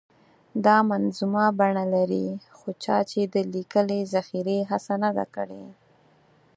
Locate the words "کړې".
5.35-5.65